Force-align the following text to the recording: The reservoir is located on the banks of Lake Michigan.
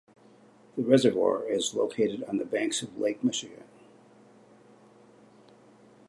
The 0.75 0.81
reservoir 0.81 1.47
is 1.47 1.75
located 1.75 2.23
on 2.23 2.37
the 2.37 2.43
banks 2.43 2.81
of 2.81 2.97
Lake 2.97 3.23
Michigan. 3.23 3.63